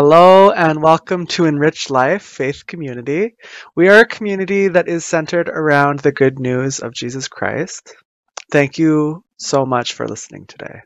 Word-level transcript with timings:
Hello 0.00 0.52
and 0.52 0.80
welcome 0.80 1.26
to 1.26 1.46
Enrich 1.46 1.90
Life 1.90 2.22
Faith 2.22 2.66
Community. 2.68 3.34
We 3.74 3.88
are 3.88 3.98
a 3.98 4.06
community 4.06 4.68
that 4.68 4.86
is 4.86 5.04
centered 5.04 5.48
around 5.48 5.98
the 5.98 6.12
good 6.12 6.38
news 6.38 6.78
of 6.78 6.94
Jesus 6.94 7.26
Christ. 7.26 7.96
Thank 8.52 8.78
you 8.78 9.24
so 9.38 9.66
much 9.66 9.94
for 9.94 10.06
listening 10.06 10.46
today. 10.46 10.82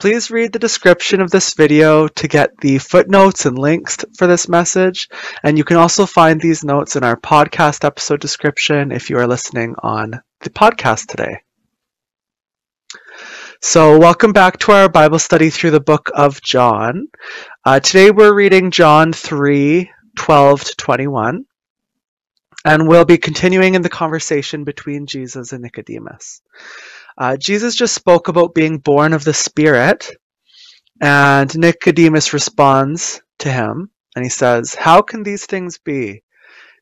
Please 0.00 0.32
read 0.32 0.52
the 0.52 0.58
description 0.58 1.20
of 1.20 1.30
this 1.30 1.54
video 1.54 2.08
to 2.08 2.26
get 2.26 2.50
the 2.60 2.78
footnotes 2.78 3.46
and 3.46 3.56
links 3.56 3.98
for 4.18 4.26
this 4.26 4.48
message, 4.48 5.08
and 5.44 5.56
you 5.56 5.62
can 5.62 5.76
also 5.76 6.04
find 6.04 6.40
these 6.40 6.64
notes 6.64 6.96
in 6.96 7.04
our 7.04 7.16
podcast 7.16 7.84
episode 7.84 8.18
description 8.18 8.90
if 8.90 9.08
you 9.08 9.18
are 9.18 9.28
listening 9.28 9.76
on 9.84 10.20
the 10.40 10.50
podcast 10.50 11.06
today. 11.06 11.45
So, 13.62 13.98
welcome 13.98 14.34
back 14.34 14.58
to 14.60 14.72
our 14.72 14.88
Bible 14.90 15.18
study 15.18 15.48
through 15.48 15.70
the 15.70 15.80
book 15.80 16.10
of 16.14 16.42
John. 16.42 17.08
Uh, 17.64 17.80
today 17.80 18.10
we're 18.10 18.34
reading 18.34 18.70
John 18.70 19.14
3 19.14 19.90
12 20.14 20.64
to 20.64 20.74
21, 20.76 21.46
and 22.66 22.86
we'll 22.86 23.06
be 23.06 23.16
continuing 23.16 23.74
in 23.74 23.80
the 23.80 23.88
conversation 23.88 24.64
between 24.64 25.06
Jesus 25.06 25.52
and 25.52 25.62
Nicodemus. 25.62 26.42
Uh, 27.16 27.38
Jesus 27.38 27.74
just 27.74 27.94
spoke 27.94 28.28
about 28.28 28.54
being 28.54 28.76
born 28.76 29.14
of 29.14 29.24
the 29.24 29.32
Spirit, 29.32 30.10
and 31.00 31.56
Nicodemus 31.56 32.34
responds 32.34 33.22
to 33.38 33.50
him, 33.50 33.90
and 34.14 34.22
he 34.22 34.30
says, 34.30 34.74
How 34.74 35.00
can 35.00 35.22
these 35.22 35.46
things 35.46 35.78
be? 35.78 36.22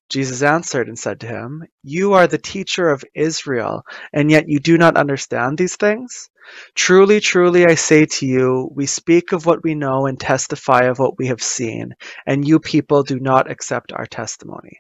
Jesus 0.09 0.43
answered 0.43 0.89
and 0.89 0.99
said 0.99 1.21
to 1.21 1.29
him, 1.29 1.63
You 1.85 2.15
are 2.15 2.27
the 2.27 2.37
teacher 2.37 2.91
of 2.91 3.05
Israel, 3.15 3.85
and 4.13 4.29
yet 4.29 4.49
you 4.49 4.59
do 4.59 4.77
not 4.77 4.97
understand 4.97 5.57
these 5.57 5.77
things? 5.77 6.31
Truly, 6.75 7.21
truly, 7.21 7.67
I 7.67 7.75
say 7.75 8.07
to 8.07 8.27
you, 8.27 8.71
we 8.75 8.87
speak 8.87 9.33
of 9.33 9.47
what 9.47 9.63
we 9.63 9.75
know 9.75 10.07
and 10.07 10.19
testify 10.19 10.85
of 10.85 10.99
what 10.99 11.19
we 11.19 11.29
have 11.29 11.43
seen, 11.43 11.95
and 12.27 12.47
you 12.47 12.61
people 12.61 13.03
do 13.03 13.19
not 13.21 13.51
accept 13.51 13.93
our 13.93 14.07
testimony. 14.07 14.79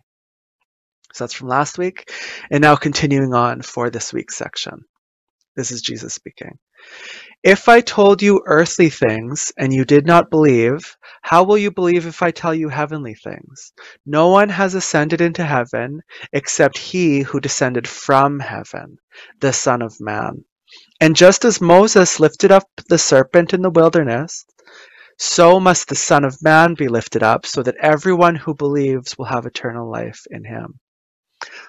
So 1.12 1.24
that's 1.24 1.34
from 1.34 1.48
last 1.48 1.78
week, 1.78 2.10
and 2.50 2.62
now 2.62 2.76
continuing 2.76 3.34
on 3.34 3.62
for 3.62 3.90
this 3.90 4.12
week's 4.12 4.36
section. 4.36 4.84
This 5.56 5.70
is 5.70 5.82
Jesus 5.82 6.12
speaking. 6.14 6.58
If 7.44 7.68
I 7.68 7.82
told 7.82 8.22
you 8.22 8.42
earthly 8.46 8.88
things 8.88 9.52
and 9.58 9.72
you 9.72 9.84
did 9.84 10.06
not 10.06 10.30
believe, 10.30 10.96
how 11.22 11.44
will 11.44 11.58
you 11.58 11.70
believe 11.70 12.06
if 12.06 12.22
I 12.22 12.30
tell 12.30 12.54
you 12.54 12.68
heavenly 12.68 13.14
things? 13.14 13.72
No 14.06 14.28
one 14.28 14.48
has 14.48 14.74
ascended 14.74 15.20
into 15.20 15.44
heaven 15.44 16.00
except 16.32 16.78
he 16.78 17.20
who 17.20 17.40
descended 17.40 17.86
from 17.86 18.40
heaven, 18.40 18.96
the 19.40 19.52
Son 19.52 19.82
of 19.82 20.00
Man. 20.00 20.44
And 21.00 21.16
just 21.16 21.44
as 21.44 21.60
Moses 21.60 22.20
lifted 22.20 22.52
up 22.52 22.68
the 22.88 22.98
serpent 22.98 23.52
in 23.52 23.62
the 23.62 23.70
wilderness, 23.70 24.44
so 25.18 25.60
must 25.60 25.88
the 25.88 25.94
Son 25.94 26.24
of 26.24 26.42
Man 26.42 26.74
be 26.74 26.88
lifted 26.88 27.22
up, 27.22 27.46
so 27.46 27.62
that 27.62 27.76
everyone 27.80 28.36
who 28.36 28.54
believes 28.54 29.16
will 29.16 29.26
have 29.26 29.46
eternal 29.46 29.90
life 29.90 30.22
in 30.30 30.44
him. 30.44 30.80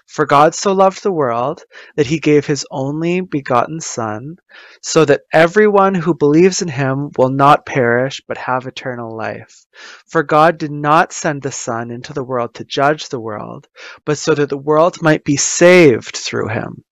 For 0.08 0.26
God 0.26 0.56
so 0.56 0.72
loved 0.72 1.04
the 1.04 1.12
world 1.12 1.64
that 1.96 2.08
he 2.08 2.20
gave 2.20 2.46
his 2.46 2.66
only 2.72 3.22
begotten 3.22 3.82
Son, 3.82 4.38
so 4.82 5.04
that 5.06 5.24
everyone 5.34 5.96
who 5.96 6.14
believes 6.14 6.62
in 6.62 6.68
him 6.70 7.10
will 7.18 7.30
not 7.30 7.66
perish 7.66 8.22
but 8.28 8.38
have 8.38 8.66
eternal 8.68 9.16
life. 9.16 9.66
For 10.08 10.24
God 10.24 10.58
did 10.58 10.72
not 10.72 11.12
send 11.12 11.42
the 11.42 11.52
Son 11.52 11.92
into 11.92 12.14
the 12.14 12.24
world 12.24 12.54
to 12.56 12.64
judge 12.64 13.10
the 13.10 13.20
world, 13.20 13.68
but 14.06 14.18
so 14.18 14.34
that 14.36 14.50
the 14.50 14.58
world 14.58 15.02
might 15.02 15.24
be 15.24 15.38
saved 15.38 16.16
through 16.16 16.50
him. 16.50 16.86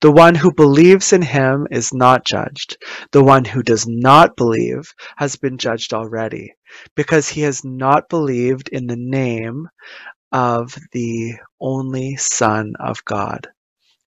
The 0.00 0.10
one 0.10 0.34
who 0.34 0.52
believes 0.52 1.12
in 1.12 1.20
him 1.20 1.68
is 1.70 1.92
not 1.92 2.24
judged. 2.24 2.78
The 3.12 3.22
one 3.22 3.44
who 3.44 3.62
does 3.62 3.86
not 3.86 4.34
believe 4.34 4.94
has 5.16 5.36
been 5.36 5.58
judged 5.58 5.92
already, 5.92 6.54
because 6.96 7.28
he 7.28 7.42
has 7.42 7.64
not 7.64 8.08
believed 8.08 8.70
in 8.70 8.86
the 8.86 8.96
name 8.96 9.68
of 10.32 10.74
the 10.92 11.34
only 11.60 12.16
Son 12.16 12.72
of 12.80 13.04
God. 13.04 13.48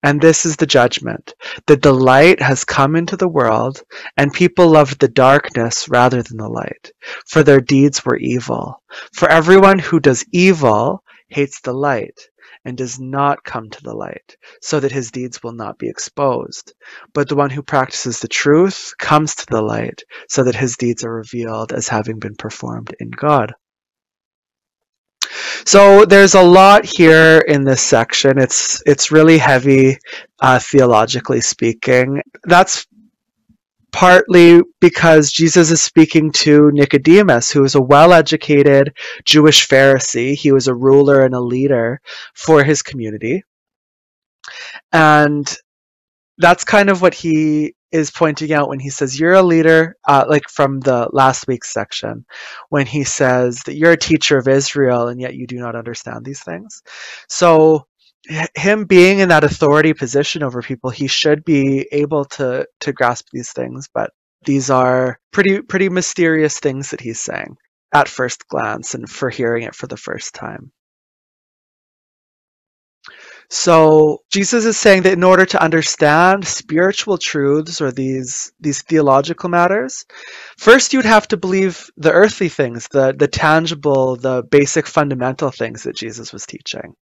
And 0.01 0.19
this 0.19 0.45
is 0.45 0.57
the 0.57 0.65
judgment 0.65 1.33
that 1.67 1.81
the 1.81 1.93
light 1.93 2.41
has 2.41 2.65
come 2.65 2.95
into 2.95 3.15
the 3.15 3.27
world, 3.27 3.83
and 4.17 4.33
people 4.33 4.69
loved 4.69 4.99
the 4.99 5.07
darkness 5.07 5.87
rather 5.89 6.23
than 6.23 6.37
the 6.37 6.49
light, 6.49 6.91
for 7.27 7.43
their 7.43 7.61
deeds 7.61 8.03
were 8.03 8.17
evil. 8.17 8.81
For 9.13 9.29
everyone 9.29 9.79
who 9.79 9.99
does 9.99 10.25
evil 10.31 11.03
hates 11.29 11.61
the 11.61 11.73
light 11.73 12.19
and 12.65 12.77
does 12.77 12.99
not 12.99 13.43
come 13.43 13.69
to 13.69 13.83
the 13.83 13.93
light, 13.93 14.37
so 14.61 14.79
that 14.79 14.91
his 14.91 15.11
deeds 15.11 15.43
will 15.43 15.53
not 15.53 15.77
be 15.77 15.89
exposed. 15.89 16.73
But 17.13 17.29
the 17.29 17.35
one 17.35 17.49
who 17.49 17.63
practices 17.63 18.19
the 18.19 18.27
truth 18.27 18.93
comes 18.97 19.35
to 19.35 19.45
the 19.47 19.61
light, 19.61 20.03
so 20.29 20.43
that 20.43 20.55
his 20.55 20.77
deeds 20.77 21.03
are 21.03 21.13
revealed 21.13 21.73
as 21.73 21.87
having 21.87 22.19
been 22.19 22.35
performed 22.35 22.95
in 22.99 23.11
God. 23.11 23.53
So 25.65 26.05
there's 26.05 26.35
a 26.35 26.43
lot 26.43 26.85
here 26.85 27.39
in 27.47 27.63
this 27.63 27.81
section. 27.81 28.37
It's 28.37 28.81
it's 28.85 29.11
really 29.11 29.37
heavy, 29.37 29.97
uh, 30.39 30.59
theologically 30.59 31.41
speaking. 31.41 32.21
That's 32.43 32.85
partly 33.93 34.61
because 34.81 35.31
Jesus 35.31 35.71
is 35.71 35.81
speaking 35.81 36.31
to 36.31 36.71
Nicodemus, 36.73 37.51
who 37.51 37.63
is 37.63 37.75
a 37.75 37.81
well 37.81 38.11
educated 38.11 38.97
Jewish 39.23 39.67
Pharisee. 39.67 40.35
He 40.35 40.51
was 40.51 40.67
a 40.67 40.75
ruler 40.75 41.23
and 41.23 41.33
a 41.33 41.39
leader 41.39 42.01
for 42.33 42.63
his 42.63 42.81
community. 42.81 43.45
And 44.91 45.55
that's 46.39 46.65
kind 46.65 46.89
of 46.89 47.01
what 47.01 47.13
he 47.13 47.75
is 47.91 48.09
pointing 48.09 48.51
out 48.51 48.67
when 48.67 48.79
he 48.79 48.89
says, 48.89 49.19
You're 49.19 49.33
a 49.33 49.43
leader, 49.43 49.95
uh, 50.07 50.25
like 50.27 50.49
from 50.49 50.79
the 50.79 51.07
last 51.13 51.47
week's 51.47 51.71
section, 51.71 52.25
when 52.69 52.87
he 52.87 53.03
says 53.03 53.61
that 53.67 53.75
you're 53.75 53.91
a 53.91 53.97
teacher 53.97 54.39
of 54.39 54.47
Israel 54.47 55.07
and 55.07 55.21
yet 55.21 55.35
you 55.35 55.45
do 55.45 55.57
not 55.57 55.75
understand 55.75 56.25
these 56.25 56.41
things. 56.41 56.81
So 57.29 57.85
him 58.55 58.85
being 58.85 59.19
in 59.19 59.29
that 59.29 59.43
authority 59.43 59.93
position 59.93 60.43
over 60.43 60.61
people, 60.61 60.89
he 60.89 61.07
should 61.07 61.43
be 61.43 61.87
able 61.91 62.25
to 62.25 62.67
to 62.81 62.93
grasp 62.93 63.27
these 63.31 63.51
things. 63.51 63.89
But 63.93 64.11
these 64.45 64.69
are 64.69 65.19
pretty 65.31 65.61
pretty 65.61 65.89
mysterious 65.89 66.59
things 66.59 66.91
that 66.91 67.01
he's 67.01 67.19
saying 67.21 67.57
at 67.93 68.07
first 68.07 68.47
glance 68.47 68.93
and 68.95 69.09
for 69.09 69.29
hearing 69.29 69.63
it 69.63 69.75
for 69.75 69.87
the 69.87 69.97
first 69.97 70.33
time. 70.33 70.71
So 73.49 74.19
Jesus 74.31 74.65
is 74.65 74.79
saying 74.79 75.03
that 75.03 75.13
in 75.13 75.23
order 75.23 75.45
to 75.45 75.61
understand 75.61 76.47
spiritual 76.47 77.17
truths 77.17 77.81
or 77.81 77.91
these 77.91 78.51
these 78.59 78.81
theological 78.81 79.49
matters, 79.49 80.05
first 80.57 80.93
you'd 80.93 81.05
have 81.05 81.27
to 81.27 81.37
believe 81.37 81.89
the 81.97 82.11
earthly 82.11 82.49
things, 82.49 82.87
the 82.89 83.13
the 83.13 83.27
tangible, 83.27 84.15
the 84.15 84.43
basic 84.43 84.87
fundamental 84.87 85.51
things 85.51 85.83
that 85.83 85.95
Jesus 85.95 86.31
was 86.33 86.45
teaching 86.45 86.95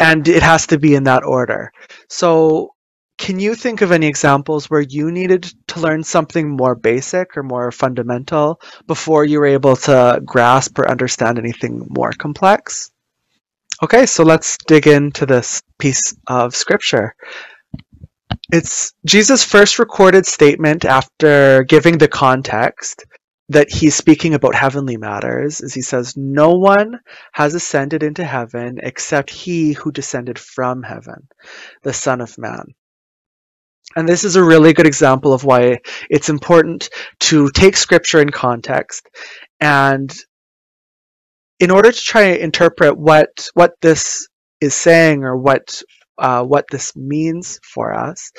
and 0.00 0.26
it 0.26 0.42
has 0.42 0.66
to 0.68 0.78
be 0.78 0.94
in 0.94 1.04
that 1.04 1.22
order. 1.22 1.70
So, 2.08 2.74
can 3.18 3.38
you 3.38 3.54
think 3.54 3.82
of 3.82 3.92
any 3.92 4.06
examples 4.06 4.70
where 4.70 4.80
you 4.80 5.12
needed 5.12 5.52
to 5.68 5.80
learn 5.80 6.02
something 6.02 6.48
more 6.48 6.74
basic 6.74 7.36
or 7.36 7.42
more 7.42 7.70
fundamental 7.70 8.62
before 8.86 9.26
you 9.26 9.40
were 9.40 9.46
able 9.46 9.76
to 9.76 10.22
grasp 10.24 10.78
or 10.78 10.90
understand 10.90 11.38
anything 11.38 11.86
more 11.90 12.12
complex? 12.12 12.90
Okay, 13.82 14.06
so 14.06 14.24
let's 14.24 14.56
dig 14.66 14.86
into 14.86 15.26
this 15.26 15.62
piece 15.78 16.14
of 16.28 16.56
scripture. 16.56 17.14
It's 18.52 18.94
Jesus' 19.04 19.44
first 19.44 19.78
recorded 19.78 20.24
statement 20.24 20.86
after 20.86 21.62
giving 21.64 21.98
the 21.98 22.08
context 22.08 23.04
that 23.50 23.70
he's 23.70 23.96
speaking 23.96 24.34
about 24.34 24.54
heavenly 24.54 24.96
matters 24.96 25.60
is 25.60 25.74
he 25.74 25.82
says, 25.82 26.16
No 26.16 26.54
one 26.54 27.00
has 27.32 27.54
ascended 27.54 28.02
into 28.04 28.24
heaven 28.24 28.78
except 28.80 29.28
he 29.28 29.72
who 29.72 29.90
descended 29.90 30.38
from 30.38 30.82
heaven, 30.84 31.28
the 31.82 31.92
Son 31.92 32.20
of 32.20 32.38
Man. 32.38 32.64
And 33.96 34.08
this 34.08 34.22
is 34.22 34.36
a 34.36 34.44
really 34.44 34.72
good 34.72 34.86
example 34.86 35.32
of 35.32 35.42
why 35.42 35.78
it's 36.08 36.28
important 36.28 36.90
to 37.20 37.50
take 37.50 37.76
scripture 37.76 38.20
in 38.20 38.30
context 38.30 39.08
and 39.58 40.14
in 41.58 41.72
order 41.72 41.90
to 41.90 42.00
try 42.00 42.22
and 42.22 42.38
interpret 42.38 42.96
what 42.96 43.48
what 43.54 43.72
this 43.82 44.28
is 44.60 44.74
saying 44.74 45.24
or 45.24 45.36
what 45.36 45.82
uh, 46.20 46.44
what 46.44 46.66
this 46.70 46.94
means 46.94 47.58
for 47.64 47.94
us 47.94 48.30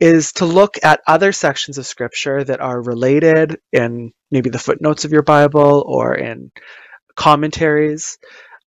is 0.00 0.32
to 0.32 0.44
look 0.44 0.74
at 0.82 1.00
other 1.06 1.32
sections 1.32 1.78
of 1.78 1.86
scripture 1.86 2.42
that 2.44 2.60
are 2.60 2.82
related 2.82 3.58
in 3.72 4.12
maybe 4.30 4.50
the 4.50 4.58
footnotes 4.58 5.04
of 5.04 5.12
your 5.12 5.22
Bible 5.22 5.84
or 5.86 6.14
in 6.14 6.50
commentaries, 7.16 8.18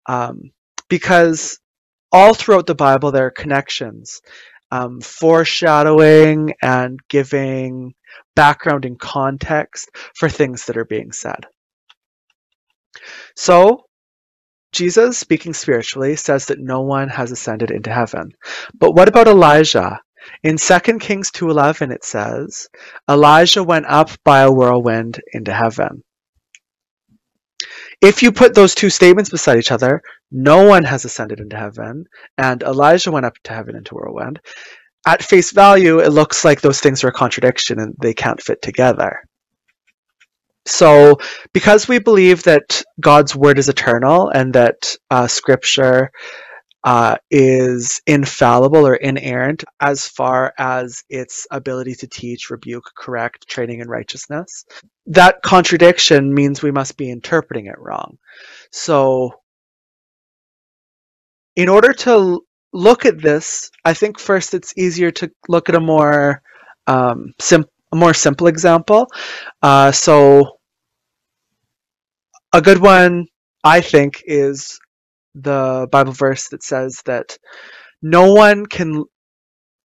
um, 0.07 0.51
because 0.89 1.59
all 2.11 2.33
throughout 2.33 2.67
the 2.67 2.75
Bible 2.75 3.11
there 3.11 3.27
are 3.27 3.31
connections, 3.31 4.21
um, 4.71 5.01
foreshadowing 5.01 6.53
and 6.61 6.99
giving 7.09 7.93
background 8.35 8.85
and 8.85 8.99
context 8.99 9.89
for 10.15 10.29
things 10.29 10.65
that 10.65 10.77
are 10.77 10.85
being 10.85 11.11
said. 11.11 11.47
So, 13.35 13.85
Jesus, 14.71 15.17
speaking 15.17 15.53
spiritually, 15.53 16.15
says 16.15 16.45
that 16.47 16.59
no 16.59 16.81
one 16.81 17.09
has 17.09 17.31
ascended 17.31 17.71
into 17.71 17.91
heaven. 17.91 18.31
But 18.73 18.93
what 18.93 19.07
about 19.09 19.27
Elijah? 19.27 19.99
In 20.43 20.57
2 20.57 20.99
Kings 20.99 21.31
2:11 21.31 21.91
it 21.91 22.03
says, 22.03 22.67
Elijah 23.09 23.63
went 23.63 23.85
up 23.87 24.11
by 24.23 24.41
a 24.41 24.51
whirlwind 24.51 25.19
into 25.33 25.51
heaven. 25.53 26.03
if 28.01 28.23
you 28.23 28.31
put 28.31 28.55
those 28.55 28.73
two 28.75 28.89
statements 28.89 29.29
beside 29.29 29.57
each 29.57 29.71
other, 29.71 30.01
no 30.31 30.65
one 30.65 30.83
has 30.83 31.05
ascended 31.05 31.39
into 31.39 31.55
heaven, 31.57 32.05
and 32.37 32.63
Elijah 32.63 33.11
went 33.11 33.25
up 33.25 33.35
to 33.43 33.53
heaven 33.53 33.75
into 33.75 33.93
whirlwind. 33.95 34.39
At 35.05 35.23
face 35.23 35.51
value, 35.51 35.99
it 35.99 36.09
looks 36.09 36.45
like 36.45 36.61
those 36.61 36.79
things 36.79 37.03
are 37.03 37.09
a 37.09 37.13
contradiction 37.13 37.79
and 37.79 37.95
they 38.01 38.13
can't 38.13 38.41
fit 38.41 38.61
together. 38.61 39.21
So, 40.65 41.17
because 41.53 41.87
we 41.87 41.99
believe 41.99 42.43
that 42.43 42.83
God's 42.99 43.35
word 43.35 43.57
is 43.57 43.69
eternal 43.69 44.29
and 44.29 44.53
that 44.53 44.95
uh, 45.09 45.27
scripture 45.27 46.11
uh, 46.83 47.15
is 47.29 48.01
infallible 48.07 48.87
or 48.87 48.95
inerrant 48.95 49.63
as 49.79 50.07
far 50.07 50.53
as 50.57 51.03
its 51.09 51.45
ability 51.51 51.95
to 51.95 52.07
teach, 52.07 52.49
rebuke, 52.49 52.85
correct, 52.97 53.47
training 53.47 53.81
in 53.81 53.87
righteousness, 53.87 54.65
that 55.07 55.41
contradiction 55.43 56.33
means 56.33 56.61
we 56.61 56.71
must 56.71 56.97
be 56.97 57.09
interpreting 57.09 57.67
it 57.67 57.77
wrong. 57.77 58.17
So, 58.71 59.41
in 61.55 61.69
order 61.69 61.93
to 61.93 62.41
look 62.73 63.05
at 63.05 63.21
this, 63.21 63.69
I 63.85 63.93
think 63.93 64.19
first 64.19 64.53
it's 64.53 64.73
easier 64.77 65.11
to 65.11 65.31
look 65.49 65.69
at 65.69 65.75
a 65.75 65.81
more 65.81 66.41
um, 66.87 67.33
a 67.91 67.95
more 67.95 68.13
simple 68.13 68.47
example. 68.47 69.07
Uh, 69.61 69.91
so 69.91 70.57
a 72.53 72.61
good 72.61 72.79
one, 72.79 73.27
I 73.63 73.81
think, 73.81 74.23
is 74.25 74.79
the 75.35 75.87
Bible 75.91 76.13
verse 76.13 76.49
that 76.49 76.63
says 76.63 77.01
that 77.05 77.37
no 78.01 78.33
one 78.33 78.65
can 78.65 79.05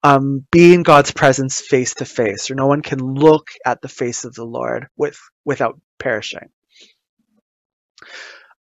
um, 0.03 0.47
be 0.53 0.75
in 0.75 0.83
God's 0.83 1.11
presence 1.13 1.61
face 1.61 1.95
to 1.95 2.05
face, 2.05 2.51
or 2.51 2.55
no 2.55 2.67
one 2.67 2.83
can 2.83 2.99
look 2.99 3.49
at 3.65 3.83
the 3.83 3.89
face 3.89 4.25
of 4.25 4.35
the 4.35 4.45
Lord 4.45 4.87
with 4.97 5.19
without 5.45 5.81
perishing. 5.99 6.49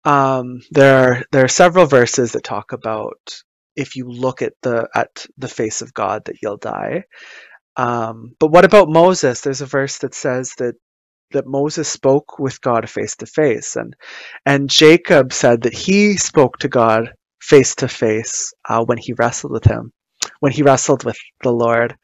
Um, 0.04 0.60
there 0.70 0.98
are 0.98 1.24
there 1.32 1.44
are 1.44 1.48
several 1.48 1.86
verses 1.86 2.32
that 2.32 2.44
talk 2.44 2.72
about 2.72 3.18
if 3.76 3.96
you 3.96 4.08
look 4.08 4.42
at 4.42 4.54
the 4.62 4.88
at 4.94 5.26
the 5.38 5.48
face 5.48 5.82
of 5.82 5.94
God 5.94 6.24
that 6.26 6.36
you'll 6.42 6.58
die. 6.58 7.04
Um, 7.76 8.36
but 8.40 8.48
what 8.52 8.66
about 8.66 8.88
Moses? 8.90 9.42
There's 9.42 9.62
a 9.62 9.66
verse 9.66 9.98
that 10.00 10.14
says 10.14 10.54
that 10.58 10.76
that 11.32 11.46
Moses 11.46 11.88
spoke 11.88 12.38
with 12.38 12.60
God 12.62 12.90
face 12.90 13.16
to 13.18 13.26
face, 13.26 13.76
and 13.76 13.94
and 14.46 14.70
Jacob 14.70 15.32
said 15.32 15.62
that 15.62 15.74
he 15.74 16.16
spoke 16.18 16.58
to 16.60 16.68
God 16.68 17.10
face 17.42 17.76
to 17.76 17.88
face 17.88 18.54
when 18.86 18.98
he 18.98 19.14
wrestled 19.14 19.52
with 19.52 19.64
him, 19.64 19.92
when 20.40 20.52
he 20.52 20.62
wrestled 20.64 21.04
with 21.04 21.18
the 21.42 21.52
Lord, 21.52 21.96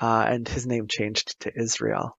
uh, 0.00 0.24
and 0.28 0.48
his 0.48 0.66
name 0.66 0.86
changed 0.88 1.40
to 1.42 1.52
Israel. 1.56 2.16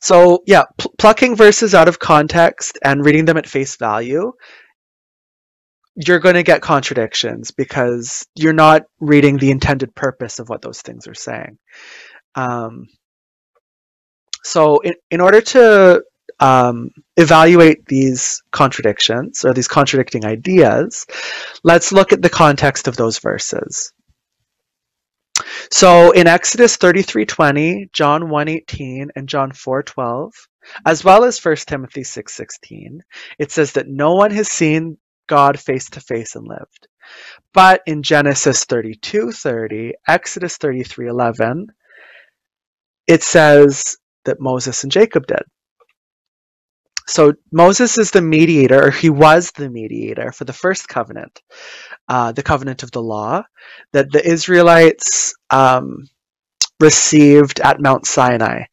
So 0.00 0.42
yeah, 0.46 0.64
pl- 0.78 0.94
plucking 0.98 1.36
verses 1.36 1.74
out 1.74 1.88
of 1.88 1.98
context 2.00 2.78
and 2.84 3.04
reading 3.04 3.26
them 3.26 3.38
at 3.38 3.48
face 3.48 3.76
value, 3.76 4.32
you're 5.94 6.20
going 6.20 6.36
to 6.36 6.42
get 6.42 6.62
contradictions 6.62 7.50
because 7.50 8.26
you're 8.34 8.52
not 8.52 8.82
reading 9.00 9.36
the 9.36 9.50
intended 9.50 9.94
purpose 9.94 10.38
of 10.38 10.48
what 10.48 10.62
those 10.62 10.80
things 10.80 11.06
are 11.06 11.14
saying. 11.14 11.58
Um, 12.34 12.86
so 14.44 14.80
in, 14.80 14.94
in 15.10 15.20
order 15.20 15.40
to 15.40 16.02
um, 16.40 16.90
evaluate 17.16 17.86
these 17.86 18.42
contradictions 18.50 19.44
or 19.44 19.52
these 19.52 19.68
contradicting 19.68 20.24
ideas, 20.24 21.06
let's 21.62 21.92
look 21.92 22.12
at 22.12 22.22
the 22.22 22.30
context 22.30 22.88
of 22.88 22.96
those 22.96 23.18
verses. 23.18 23.92
So 25.70 26.10
in 26.10 26.26
Exodus 26.26 26.76
33:20, 26.76 27.92
John 27.92 28.28
1:18, 28.28 29.10
and 29.16 29.28
John 29.28 29.52
4:12, 29.52 30.32
as 30.84 31.04
well 31.04 31.24
as 31.24 31.38
1 31.38 31.66
Timothy 31.66 32.02
6:16, 32.02 33.00
it 33.38 33.50
says 33.50 33.72
that 33.72 33.88
no 33.88 34.14
one 34.14 34.30
has 34.32 34.48
seen 34.48 34.98
God 35.32 35.58
face 35.58 35.88
to 35.90 36.00
face 36.00 36.36
and 36.36 36.46
lived. 36.46 36.88
But 37.54 37.80
in 37.86 38.02
Genesis 38.02 38.66
32:30, 38.66 39.92
Exodus 40.06 40.58
33:11, 40.58 41.68
it 43.06 43.22
says 43.22 43.96
that 44.26 44.40
Moses 44.40 44.82
and 44.82 44.92
Jacob 44.92 45.26
did. 45.26 45.44
So 47.06 47.32
Moses 47.50 47.98
is 47.98 48.10
the 48.10 48.20
mediator, 48.22 48.88
or 48.88 48.90
he 48.90 49.10
was 49.10 49.52
the 49.52 49.70
mediator 49.70 50.32
for 50.32 50.44
the 50.44 50.52
first 50.52 50.86
covenant, 50.86 51.40
uh, 52.08 52.32
the 52.32 52.42
covenant 52.42 52.82
of 52.82 52.90
the 52.92 53.02
law, 53.02 53.42
that 53.92 54.12
the 54.12 54.24
Israelites 54.24 55.34
um, 55.50 56.08
received 56.82 57.60
at 57.60 57.80
Mount 57.80 58.06
Sinai. 58.06 58.64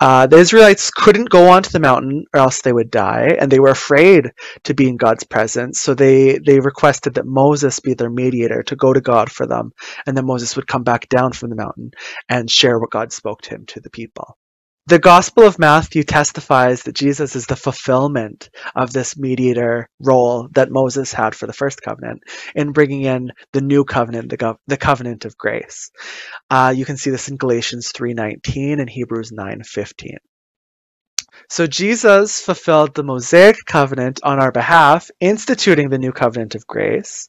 Uh, 0.00 0.26
the 0.28 0.38
Israelites 0.38 0.90
couldn't 0.90 1.30
go 1.30 1.50
onto 1.50 1.70
the 1.70 1.80
mountain 1.80 2.24
or 2.34 2.40
else 2.40 2.62
they 2.62 2.72
would 2.72 2.90
die, 2.90 3.36
and 3.40 3.52
they 3.52 3.60
were 3.60 3.70
afraid 3.70 4.32
to 4.64 4.74
be 4.74 4.88
in 4.88 4.96
God's 4.98 5.24
presence. 5.24 5.80
So 5.80 5.94
they, 5.94 6.38
they 6.38 6.60
requested 6.60 7.14
that 7.16 7.26
Moses 7.26 7.80
be 7.80 7.94
their 7.94 8.10
mediator 8.10 8.62
to 8.64 8.76
go 8.76 8.94
to 8.94 9.02
God 9.02 9.30
for 9.30 9.46
them, 9.46 9.72
and 10.06 10.16
then 10.16 10.26
Moses 10.26 10.56
would 10.56 10.68
come 10.68 10.84
back 10.84 11.10
down 11.10 11.32
from 11.32 11.50
the 11.50 11.56
mountain 11.56 11.92
and 12.30 12.50
share 12.50 12.78
what 12.78 12.90
God 12.90 13.12
spoke 13.12 13.42
to 13.42 13.50
him 13.50 13.66
to 13.68 13.80
the 13.80 13.90
people. 13.90 14.38
The 14.88 15.00
Gospel 15.00 15.42
of 15.42 15.58
Matthew 15.58 16.04
testifies 16.04 16.84
that 16.84 16.94
Jesus 16.94 17.34
is 17.34 17.46
the 17.46 17.56
fulfillment 17.56 18.50
of 18.76 18.92
this 18.92 19.16
mediator 19.18 19.88
role 19.98 20.48
that 20.52 20.70
Moses 20.70 21.12
had 21.12 21.34
for 21.34 21.48
the 21.48 21.52
first 21.52 21.82
covenant 21.82 22.22
in 22.54 22.70
bringing 22.70 23.02
in 23.02 23.32
the 23.52 23.62
new 23.62 23.84
covenant, 23.84 24.30
the, 24.30 24.36
gov- 24.36 24.58
the 24.68 24.76
covenant 24.76 25.24
of 25.24 25.36
grace. 25.36 25.90
Uh, 26.48 26.72
you 26.76 26.84
can 26.84 26.96
see 26.96 27.10
this 27.10 27.28
in 27.28 27.36
Galatians 27.36 27.92
3.19 27.92 28.80
and 28.80 28.88
Hebrews 28.88 29.32
9.15. 29.32 30.18
So 31.48 31.66
Jesus 31.66 32.40
fulfilled 32.40 32.94
the 32.94 33.04
Mosaic 33.04 33.56
covenant 33.66 34.20
on 34.22 34.40
our 34.40 34.50
behalf, 34.50 35.10
instituting 35.20 35.88
the 35.88 35.98
new 35.98 36.12
covenant 36.12 36.54
of 36.54 36.66
grace 36.66 37.28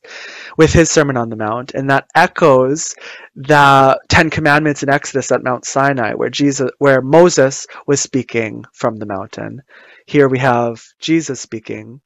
with 0.57 0.73
his 0.73 0.89
Sermon 0.89 1.17
on 1.17 1.29
the 1.29 1.35
Mount, 1.35 1.73
and 1.73 1.89
that 1.89 2.07
echoes 2.15 2.95
the 3.35 3.99
Ten 4.09 4.29
Commandments 4.29 4.81
in 4.83 4.89
Exodus 4.89 5.31
at 5.31 5.43
Mount 5.43 5.65
Sinai, 5.65 6.13
where 6.13 6.29
Jesus, 6.29 6.71
where 6.79 7.01
Moses 7.01 7.67
was 7.85 8.01
speaking 8.01 8.65
from 8.73 8.95
the 8.97 9.05
mountain. 9.05 9.61
Here 10.07 10.27
we 10.27 10.39
have 10.39 10.83
Jesus 10.99 11.39
speaking 11.39 12.01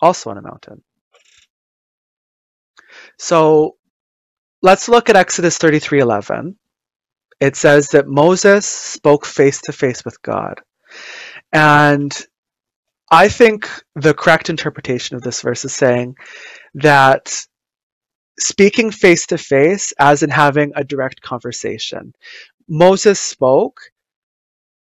also 0.00 0.30
on 0.30 0.38
a 0.38 0.42
mountain. 0.42 0.82
So 3.18 3.76
let's 4.62 4.88
look 4.88 5.08
at 5.08 5.16
Exodus 5.16 5.58
33:11. 5.58 6.56
It 7.40 7.56
says 7.56 7.88
that 7.88 8.06
Moses 8.06 8.66
spoke 8.66 9.24
face 9.26 9.60
to 9.62 9.72
face 9.72 10.04
with 10.04 10.20
God. 10.22 10.60
And 11.52 12.16
I 13.10 13.28
think 13.28 13.68
the 13.94 14.14
correct 14.14 14.50
interpretation 14.50 15.16
of 15.16 15.22
this 15.22 15.42
verse 15.42 15.64
is 15.64 15.74
saying 15.74 16.16
that 16.74 17.46
speaking 18.38 18.90
face 18.90 19.26
to 19.28 19.38
face, 19.38 19.92
as 19.98 20.22
in 20.22 20.30
having 20.30 20.72
a 20.76 20.84
direct 20.84 21.22
conversation, 21.22 22.14
Moses 22.68 23.20
spoke, 23.20 23.80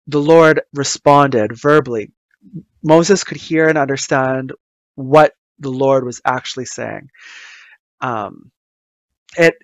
the 0.07 0.21
Lord 0.21 0.63
responded 0.75 1.53
verbally. 1.57 2.13
Moses 2.83 3.25
could 3.25 3.37
hear 3.37 3.69
and 3.69 3.79
understand 3.79 4.53
what 4.95 5.35
the 5.59 5.71
Lord 5.71 6.05
was 6.05 6.21
actually 6.25 6.67
saying. 6.67 7.11
Um, 8.01 8.51
it, 9.37 9.55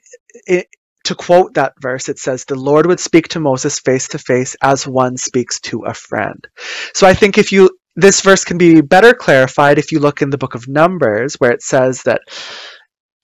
it, 0.46 0.68
to 1.04 1.14
quote 1.14 1.54
that 1.54 1.74
verse, 1.80 2.08
it 2.08 2.18
says, 2.18 2.44
The 2.44 2.54
Lord 2.54 2.86
would 2.86 3.00
speak 3.00 3.28
to 3.28 3.40
Moses 3.40 3.78
face 3.78 4.08
to 4.08 4.18
face 4.18 4.56
as 4.62 4.86
one 4.86 5.16
speaks 5.16 5.60
to 5.60 5.84
a 5.84 5.94
friend. 5.94 6.46
So 6.94 7.06
I 7.06 7.14
think 7.14 7.38
if 7.38 7.52
you, 7.52 7.70
this 7.94 8.20
verse 8.20 8.44
can 8.44 8.58
be 8.58 8.80
better 8.80 9.14
clarified 9.14 9.78
if 9.78 9.92
you 9.92 10.00
look 10.00 10.22
in 10.22 10.30
the 10.30 10.38
book 10.38 10.54
of 10.54 10.68
Numbers, 10.68 11.34
where 11.34 11.52
it 11.52 11.62
says 11.62 12.02
that, 12.02 12.22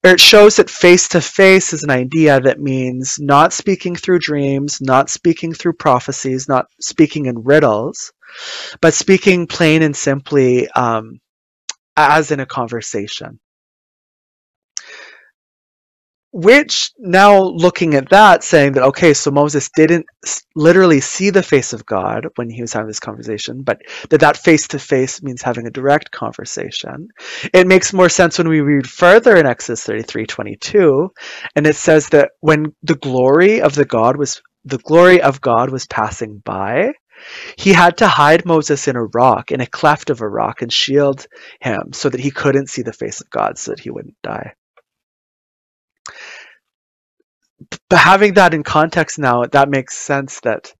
or 0.03 0.11
it 0.11 0.19
shows 0.19 0.55
that 0.55 0.69
face 0.69 1.09
to 1.09 1.21
face 1.21 1.73
is 1.73 1.83
an 1.83 1.91
idea 1.91 2.39
that 2.39 2.59
means 2.59 3.17
not 3.19 3.53
speaking 3.53 3.95
through 3.95 4.19
dreams, 4.19 4.79
not 4.81 5.09
speaking 5.09 5.53
through 5.53 5.73
prophecies, 5.73 6.47
not 6.47 6.65
speaking 6.79 7.25
in 7.25 7.43
riddles, 7.43 8.11
but 8.81 8.93
speaking 8.93 9.45
plain 9.45 9.83
and 9.83 9.95
simply 9.95 10.67
um, 10.69 11.19
as 11.97 12.31
in 12.31 12.39
a 12.39 12.45
conversation 12.45 13.39
which 16.33 16.91
now 16.97 17.39
looking 17.39 17.93
at 17.93 18.09
that 18.09 18.43
saying 18.43 18.71
that 18.73 18.83
okay 18.83 19.13
so 19.13 19.29
moses 19.31 19.69
didn't 19.69 20.05
literally 20.55 21.01
see 21.01 21.29
the 21.29 21.43
face 21.43 21.73
of 21.73 21.85
god 21.85 22.25
when 22.35 22.49
he 22.49 22.61
was 22.61 22.71
having 22.71 22.87
this 22.87 23.01
conversation 23.01 23.63
but 23.63 23.81
that 24.09 24.21
that 24.21 24.37
face 24.37 24.67
to 24.69 24.79
face 24.79 25.21
means 25.21 25.41
having 25.41 25.67
a 25.67 25.71
direct 25.71 26.11
conversation 26.11 27.09
it 27.53 27.67
makes 27.67 27.91
more 27.93 28.09
sense 28.09 28.37
when 28.37 28.47
we 28.47 28.61
read 28.61 28.89
further 28.89 29.35
in 29.35 29.45
exodus 29.45 29.83
33 29.83 30.25
22 30.25 31.11
and 31.55 31.67
it 31.67 31.75
says 31.75 32.09
that 32.09 32.31
when 32.39 32.73
the 32.83 32.95
glory 32.95 33.61
of 33.61 33.75
the 33.75 33.85
god 33.85 34.15
was 34.15 34.41
the 34.63 34.77
glory 34.77 35.21
of 35.21 35.41
god 35.41 35.69
was 35.69 35.85
passing 35.87 36.37
by 36.45 36.93
he 37.55 37.71
had 37.71 37.97
to 37.97 38.07
hide 38.07 38.45
Moses 38.45 38.87
in 38.87 38.95
a 38.95 39.05
rock, 39.05 39.51
in 39.51 39.61
a 39.61 39.67
cleft 39.67 40.09
of 40.09 40.21
a 40.21 40.27
rock, 40.27 40.63
and 40.63 40.73
shield 40.73 41.27
him 41.59 41.93
so 41.93 42.09
that 42.09 42.19
he 42.19 42.31
couldn't 42.31 42.67
see 42.67 42.81
the 42.81 42.93
face 42.93 43.21
of 43.21 43.29
God, 43.29 43.59
so 43.59 43.69
that 43.69 43.79
he 43.79 43.91
wouldn't 43.91 44.19
die. 44.23 44.55
But 47.89 47.99
having 47.99 48.33
that 48.35 48.53
in 48.53 48.63
context 48.63 49.19
now, 49.19 49.45
that 49.45 49.69
makes 49.69 49.97
sense 49.97 50.39
that 50.41 50.73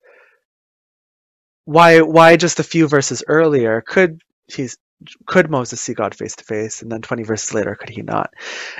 why 1.66 2.02
why 2.02 2.38
just 2.38 2.60
a 2.60 2.64
few 2.64 2.88
verses 2.88 3.24
earlier 3.28 3.82
could 3.82 4.22
he's 4.48 4.78
could 5.26 5.50
Moses 5.50 5.82
see 5.82 5.94
God 5.94 6.14
face 6.14 6.36
to 6.36 6.44
face? 6.44 6.82
And 6.82 6.92
then 6.92 7.02
20 7.02 7.24
verses 7.24 7.54
later, 7.54 7.76
could 7.76 7.90
he 7.90 8.02
not? 8.02 8.32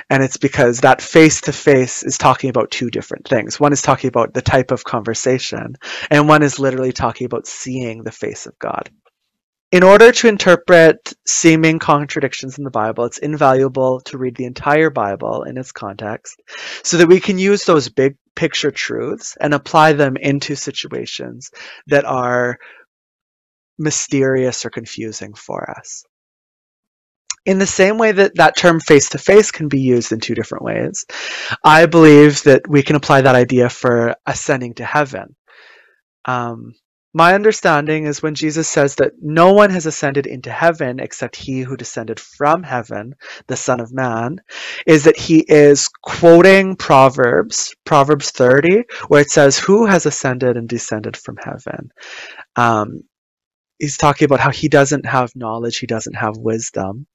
And 0.08 0.22
it's 0.22 0.36
because 0.36 0.80
that 0.80 1.02
face 1.02 1.40
to 1.42 1.52
face 1.52 2.04
is 2.04 2.16
talking 2.18 2.48
about 2.50 2.70
two 2.70 2.90
different 2.90 3.26
things. 3.26 3.58
One 3.58 3.72
is 3.72 3.82
talking 3.82 4.08
about 4.08 4.32
the 4.32 4.42
type 4.42 4.70
of 4.70 4.84
conversation, 4.84 5.74
and 6.10 6.28
one 6.28 6.42
is 6.42 6.58
literally 6.58 6.92
talking 6.92 7.24
about 7.24 7.46
seeing 7.46 8.04
the 8.04 8.12
face 8.12 8.46
of 8.46 8.58
God. 8.58 8.88
In 9.72 9.82
order 9.82 10.12
to 10.12 10.28
interpret 10.28 11.14
seeming 11.26 11.78
contradictions 11.78 12.58
in 12.58 12.64
the 12.64 12.70
Bible, 12.70 13.06
it's 13.06 13.16
invaluable 13.16 14.02
to 14.02 14.18
read 14.18 14.36
the 14.36 14.44
entire 14.44 14.90
Bible 14.90 15.44
in 15.44 15.56
its 15.56 15.72
context 15.72 16.38
so 16.82 16.98
that 16.98 17.08
we 17.08 17.20
can 17.20 17.38
use 17.38 17.64
those 17.64 17.88
big 17.88 18.16
picture 18.36 18.70
truths 18.70 19.34
and 19.40 19.54
apply 19.54 19.94
them 19.94 20.18
into 20.18 20.56
situations 20.56 21.50
that 21.86 22.04
are 22.04 22.58
mysterious 23.78 24.66
or 24.66 24.70
confusing 24.70 25.32
for 25.32 25.70
us. 25.70 26.04
In 27.46 27.58
the 27.58 27.66
same 27.66 27.96
way 27.96 28.12
that 28.12 28.36
that 28.36 28.58
term 28.58 28.78
face 28.78 29.08
to 29.10 29.18
face 29.18 29.50
can 29.50 29.68
be 29.68 29.80
used 29.80 30.12
in 30.12 30.20
two 30.20 30.34
different 30.34 30.64
ways, 30.64 31.06
I 31.64 31.86
believe 31.86 32.42
that 32.42 32.68
we 32.68 32.82
can 32.82 32.96
apply 32.96 33.22
that 33.22 33.34
idea 33.34 33.70
for 33.70 34.16
ascending 34.26 34.74
to 34.74 34.84
heaven. 34.84 35.34
Um, 36.26 36.74
my 37.14 37.34
understanding 37.34 38.06
is 38.06 38.22
when 38.22 38.34
Jesus 38.34 38.68
says 38.68 38.94
that 38.96 39.12
no 39.20 39.52
one 39.52 39.70
has 39.70 39.84
ascended 39.84 40.26
into 40.26 40.50
heaven 40.50 40.98
except 40.98 41.36
he 41.36 41.60
who 41.60 41.76
descended 41.76 42.18
from 42.18 42.62
heaven, 42.62 43.14
the 43.48 43.56
Son 43.56 43.80
of 43.80 43.92
Man, 43.92 44.40
is 44.86 45.04
that 45.04 45.18
he 45.18 45.40
is 45.40 45.88
quoting 45.88 46.74
Proverbs, 46.76 47.74
Proverbs 47.84 48.30
30, 48.30 48.84
where 49.08 49.20
it 49.20 49.30
says, 49.30 49.58
Who 49.58 49.84
has 49.86 50.06
ascended 50.06 50.56
and 50.56 50.68
descended 50.68 51.16
from 51.16 51.36
heaven? 51.36 51.92
Um, 52.56 53.02
he's 53.78 53.98
talking 53.98 54.24
about 54.24 54.40
how 54.40 54.50
he 54.50 54.68
doesn't 54.68 55.04
have 55.04 55.36
knowledge, 55.36 55.78
he 55.78 55.86
doesn't 55.86 56.14
have 56.14 56.36
wisdom. 56.38 57.06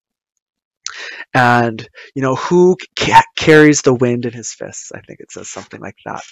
And, 1.33 1.87
you 2.15 2.21
know, 2.21 2.35
who 2.35 2.77
ca- 2.97 3.23
carries 3.35 3.81
the 3.81 3.93
wind 3.93 4.25
in 4.25 4.33
his 4.33 4.53
fists? 4.53 4.91
I 4.93 5.01
think 5.01 5.19
it 5.19 5.31
says 5.31 5.49
something 5.49 5.81
like 5.81 5.97
that. 6.05 6.23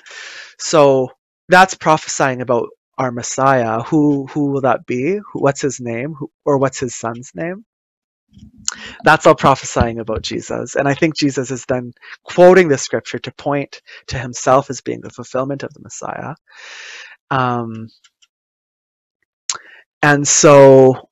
So 0.60 1.10
that's 1.50 1.76
prophesying 1.76 2.42
about 2.42 2.70
our 2.98 3.12
Messiah. 3.12 3.82
Who 3.84 4.28
who 4.28 4.52
will 4.52 4.62
that 4.62 4.86
be? 4.86 5.20
What's 5.34 5.62
his 5.62 5.80
name? 5.82 6.16
Who, 6.16 6.32
or 6.46 6.58
what's 6.60 6.80
his 6.80 6.96
son's 6.96 7.32
name? 7.36 7.66
That's 9.04 9.28
all 9.28 9.36
prophesying 9.36 10.00
about 10.00 10.24
Jesus. 10.24 10.76
And 10.76 10.88
I 10.88 10.96
think 10.96 11.18
Jesus 11.18 11.52
is 11.52 11.66
then 11.68 11.94
quoting 12.24 12.70
the 12.70 12.78
scripture 12.78 13.20
to 13.20 13.34
point 13.34 13.82
to 14.08 14.20
himself 14.20 14.70
as 14.70 14.82
being 14.82 15.02
the 15.02 15.12
fulfillment 15.12 15.64
of 15.64 15.74
the 15.74 15.82
Messiah. 15.82 16.36
Um, 17.32 17.90
and 20.04 20.28
so 20.28 21.10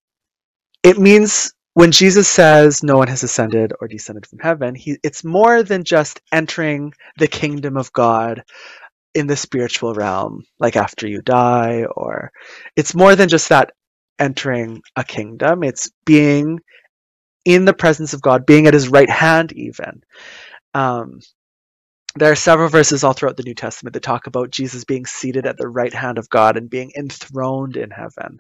it 0.84 1.00
means 1.00 1.54
when 1.76 1.94
Jesus 1.94 2.28
says 2.30 2.84
no 2.84 2.98
one 2.98 3.10
has 3.10 3.24
ascended 3.24 3.74
or 3.82 3.88
descended 3.88 4.28
from 4.28 4.40
heaven, 4.40 4.76
he, 4.76 5.00
it's 5.04 5.24
more 5.24 5.64
than 5.64 5.86
just 5.86 6.22
entering 6.34 6.94
the 7.18 7.30
kingdom 7.30 7.78
of 7.78 7.94
God 7.94 8.44
in 9.16 9.28
the 9.28 9.36
spiritual 9.36 9.94
realm, 9.94 10.44
like 10.60 10.76
after 10.76 11.08
you 11.08 11.22
die, 11.22 11.86
or 11.96 12.32
it's 12.76 12.96
more 12.96 13.16
than 13.16 13.30
just 13.30 13.50
that 13.50 13.72
entering 14.20 14.82
a 14.96 15.04
kingdom. 15.04 15.64
It's 15.64 15.92
being 16.06 16.60
in 17.46 17.66
the 17.66 17.74
presence 17.74 18.14
of 18.14 18.22
God, 18.22 18.46
being 18.46 18.68
at 18.68 18.74
his 18.74 18.90
right 18.90 19.10
hand, 19.10 19.52
even. 19.54 20.02
Um, 20.74 21.20
there 22.16 22.32
are 22.32 22.36
several 22.36 22.70
verses 22.70 23.04
all 23.04 23.14
throughout 23.14 23.38
the 23.38 23.44
New 23.44 23.56
Testament 23.56 23.94
that 23.94 24.04
talk 24.04 24.28
about 24.28 24.52
Jesus 24.52 24.86
being 24.86 25.06
seated 25.06 25.48
at 25.48 25.58
the 25.58 25.68
right 25.68 25.94
hand 25.94 26.20
of 26.20 26.30
God 26.30 26.58
and 26.58 26.70
being 26.70 26.92
enthroned 26.96 27.76
in 27.76 27.90
heaven. 27.90 28.40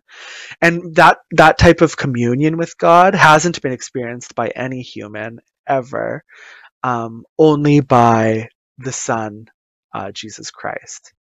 And 0.61 0.95
that 0.95 1.19
that 1.31 1.57
type 1.57 1.81
of 1.81 1.97
communion 1.97 2.57
with 2.57 2.77
God 2.77 3.15
hasn't 3.15 3.61
been 3.61 3.71
experienced 3.71 4.35
by 4.35 4.49
any 4.49 4.81
human 4.81 5.39
ever, 5.67 6.23
um, 6.83 7.25
only 7.39 7.79
by 7.79 8.49
the 8.77 8.91
Son, 8.91 9.47
uh, 9.93 10.11
Jesus 10.11 10.51
Christ. 10.51 11.13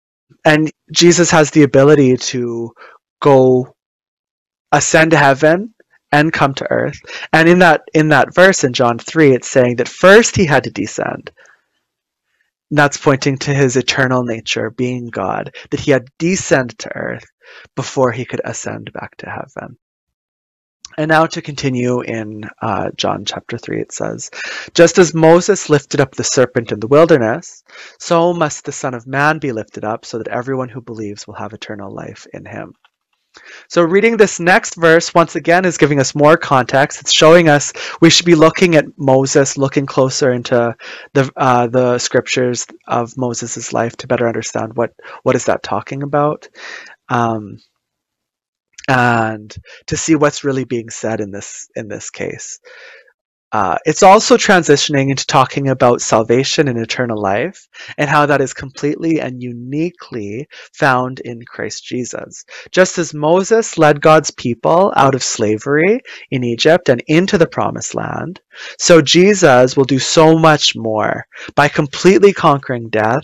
And 0.45 0.71
Jesus 0.91 1.31
has 1.31 1.51
the 1.51 1.63
ability 1.63 2.17
to 2.17 2.71
go 3.21 3.75
ascend 4.71 5.11
to 5.11 5.17
heaven 5.17 5.73
and 6.11 6.33
come 6.33 6.53
to 6.55 6.71
earth. 6.71 6.99
And 7.33 7.49
in 7.49 7.59
that 7.59 7.81
in 7.93 8.09
that 8.09 8.33
verse 8.33 8.63
in 8.63 8.73
John 8.73 8.97
3 8.97 9.33
it's 9.33 9.49
saying 9.49 9.77
that 9.77 9.87
first 9.87 10.35
he 10.35 10.45
had 10.45 10.63
to 10.65 10.71
descend 10.71 11.31
that's 12.71 12.97
pointing 12.97 13.37
to 13.39 13.53
his 13.53 13.75
eternal 13.75 14.23
nature, 14.23 14.69
being 14.69 15.07
God, 15.07 15.53
that 15.71 15.79
he 15.81 15.91
had 15.91 16.07
descended 16.17 16.79
to 16.79 16.95
earth 16.95 17.25
before 17.75 18.11
he 18.11 18.25
could 18.25 18.41
ascend 18.43 18.91
back 18.93 19.17
to 19.17 19.29
heaven. 19.29 19.77
And 20.97 21.09
now 21.09 21.25
to 21.25 21.41
continue 21.41 22.01
in 22.01 22.43
uh, 22.61 22.91
John 22.95 23.25
chapter 23.25 23.57
3, 23.57 23.81
it 23.81 23.91
says, 23.91 24.29
Just 24.73 24.97
as 24.97 25.13
Moses 25.13 25.69
lifted 25.69 26.01
up 26.01 26.15
the 26.15 26.23
serpent 26.23 26.71
in 26.71 26.79
the 26.79 26.87
wilderness, 26.87 27.63
so 27.99 28.33
must 28.33 28.65
the 28.65 28.71
Son 28.71 28.93
of 28.93 29.07
Man 29.07 29.39
be 29.39 29.51
lifted 29.51 29.85
up, 29.85 30.05
so 30.05 30.17
that 30.17 30.27
everyone 30.27 30.69
who 30.69 30.81
believes 30.81 31.25
will 31.25 31.35
have 31.35 31.53
eternal 31.53 31.93
life 31.93 32.27
in 32.33 32.45
him. 32.45 32.73
So 33.69 33.81
reading 33.81 34.17
this 34.17 34.39
next 34.39 34.75
verse 34.75 35.13
once 35.13 35.35
again 35.35 35.63
is 35.63 35.77
giving 35.77 35.99
us 35.99 36.13
more 36.13 36.35
context. 36.35 36.99
It's 36.99 37.13
showing 37.13 37.47
us 37.47 37.71
we 38.01 38.09
should 38.09 38.25
be 38.25 38.35
looking 38.35 38.75
at 38.75 38.85
Moses, 38.97 39.57
looking 39.57 39.85
closer 39.85 40.31
into 40.33 40.75
the 41.13 41.31
uh, 41.37 41.67
the 41.67 41.97
scriptures 41.97 42.65
of 42.87 43.17
Moses' 43.17 43.71
life 43.71 43.95
to 43.97 44.07
better 44.07 44.27
understand 44.27 44.75
what 44.75 44.91
what 45.23 45.35
is 45.35 45.45
that 45.45 45.63
talking 45.63 46.03
about, 46.03 46.49
um, 47.07 47.57
and 48.87 49.55
to 49.87 49.97
see 49.97 50.15
what's 50.15 50.43
really 50.43 50.65
being 50.65 50.89
said 50.89 51.19
in 51.21 51.31
this 51.31 51.67
in 51.75 51.87
this 51.87 52.09
case. 52.09 52.59
Uh, 53.53 53.77
it's 53.83 54.01
also 54.01 54.37
transitioning 54.37 55.09
into 55.09 55.25
talking 55.25 55.67
about 55.67 55.99
salvation 56.01 56.69
and 56.69 56.79
eternal 56.79 57.21
life 57.21 57.67
and 57.97 58.09
how 58.09 58.25
that 58.25 58.39
is 58.39 58.53
completely 58.53 59.19
and 59.19 59.43
uniquely 59.43 60.47
found 60.73 61.19
in 61.19 61.41
Christ 61.43 61.83
Jesus. 61.83 62.45
Just 62.71 62.97
as 62.97 63.13
Moses 63.13 63.77
led 63.77 64.01
God's 64.01 64.31
people 64.31 64.93
out 64.95 65.15
of 65.15 65.23
slavery 65.23 65.99
in 66.29 66.45
Egypt 66.45 66.87
and 66.87 67.03
into 67.07 67.37
the 67.37 67.47
promised 67.47 67.93
land, 67.93 68.39
so 68.79 69.01
Jesus 69.01 69.75
will 69.75 69.83
do 69.83 69.99
so 69.99 70.37
much 70.37 70.73
more 70.73 71.25
by 71.53 71.67
completely 71.67 72.31
conquering 72.31 72.87
death 72.89 73.23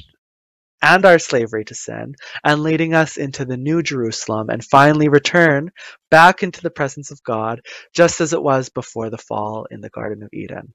and 0.81 1.05
our 1.05 1.19
slavery 1.19 1.65
to 1.65 1.75
sin, 1.75 2.15
and 2.43 2.61
leading 2.61 2.93
us 2.93 3.17
into 3.17 3.45
the 3.45 3.57
new 3.57 3.81
Jerusalem, 3.81 4.49
and 4.49 4.63
finally 4.63 5.09
return 5.09 5.71
back 6.09 6.43
into 6.43 6.61
the 6.61 6.69
presence 6.69 7.11
of 7.11 7.23
God, 7.23 7.61
just 7.93 8.21
as 8.21 8.33
it 8.33 8.41
was 8.41 8.69
before 8.69 9.09
the 9.09 9.17
fall 9.17 9.67
in 9.71 9.81
the 9.81 9.89
Garden 9.89 10.23
of 10.23 10.29
Eden. 10.33 10.73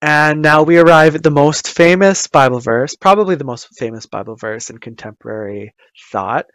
And 0.00 0.42
now 0.42 0.62
we 0.62 0.78
arrive 0.78 1.16
at 1.16 1.24
the 1.24 1.30
most 1.30 1.66
famous 1.66 2.28
Bible 2.28 2.60
verse, 2.60 2.94
probably 2.94 3.34
the 3.34 3.42
most 3.42 3.76
famous 3.76 4.06
Bible 4.06 4.36
verse 4.36 4.70
in 4.70 4.78
contemporary 4.78 5.74
thought, 6.12 6.46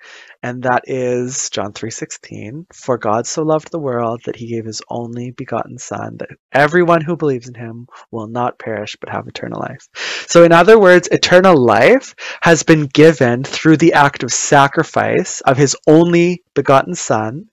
and 0.42 0.64
that 0.64 0.84
is 0.86 1.50
John 1.50 1.74
3:16, 1.74 2.68
"For 2.74 2.98
God 2.98 3.28
so 3.28 3.44
loved 3.44 3.70
the 3.70 3.80
world 3.80 4.22
that 4.26 4.38
he 4.38 4.48
gave 4.48 4.64
his 4.64 4.82
only 4.90 5.32
begotten 5.32 5.78
son 5.78 6.16
that 6.20 6.30
everyone 6.54 7.02
who 7.02 7.18
believes 7.18 7.50
in 7.50 7.56
him 7.56 7.88
will 8.12 8.28
not 8.28 8.60
perish 8.60 8.96
but 9.02 9.10
have 9.10 9.28
eternal 9.28 9.60
life." 9.60 9.90
So 10.28 10.46
in 10.46 10.54
other 10.54 10.80
words, 10.80 11.10
eternal 11.12 11.58
life 11.58 12.16
has 12.44 12.64
been 12.64 12.86
given 12.86 13.44
through 13.44 13.76
the 13.76 13.92
act 13.92 14.24
of 14.24 14.32
sacrifice 14.32 15.42
of 15.42 15.58
his 15.58 15.76
only 15.86 16.43
begotten 16.54 16.96
son 16.96 17.46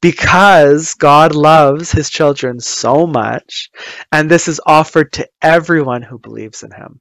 because 0.00 0.94
God 0.94 1.34
loves 1.34 1.92
his 1.92 2.10
children 2.10 2.60
so 2.60 3.06
much 3.06 3.70
and 4.12 4.30
this 4.30 4.48
is 4.48 4.60
offered 4.66 5.12
to 5.14 5.28
everyone 5.42 6.02
who 6.02 6.18
believes 6.18 6.62
in 6.62 6.70
him. 6.70 7.00